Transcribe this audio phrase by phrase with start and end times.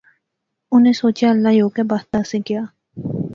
[0.73, 2.61] انی سوچیا اللہ یو کہہ بخت دا اسیں کیا